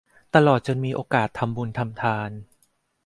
[0.35, 2.29] ตลอดจนมีโอกาสทำบุญทำทาน